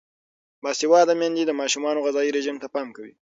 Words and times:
باسواده 0.63 1.13
میندې 1.19 1.43
د 1.45 1.51
ماشومانو 1.61 2.03
غذايي 2.05 2.31
رژیم 2.37 2.57
ته 2.61 2.67
پام 2.73 2.87
کوي. 2.95 3.13